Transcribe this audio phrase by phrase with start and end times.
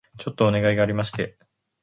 [0.17, 1.37] ちょっとお願いがありまして